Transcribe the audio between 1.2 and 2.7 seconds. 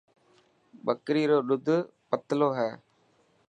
رو ڏوڌ پتلي هي.